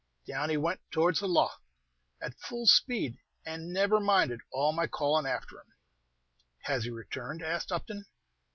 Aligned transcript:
Down 0.25 0.49
he 0.49 0.57
went 0.57 0.79
towards 0.89 1.19
the 1.19 1.27
lough, 1.27 1.59
at 2.19 2.33
full 2.33 2.65
speed, 2.65 3.19
and 3.45 3.71
never 3.71 3.99
minded 3.99 4.41
all 4.51 4.71
my 4.73 4.87
callin' 4.87 5.27
after 5.27 5.59
him." 5.59 5.73
"Has 6.61 6.85
he 6.85 6.89
returned?" 6.89 7.43
asked 7.43 7.71
Upton. 7.71 8.07